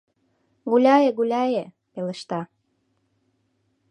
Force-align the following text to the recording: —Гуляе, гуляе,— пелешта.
—Гуляе, 0.69 1.09
гуляе,— 1.17 1.63
пелешта. 1.91 2.39